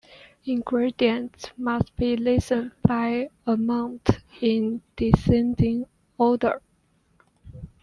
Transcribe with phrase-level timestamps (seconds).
[0.45, 4.09] Ingredients must be listed by amount
[4.41, 5.85] in descending
[6.17, 6.59] order.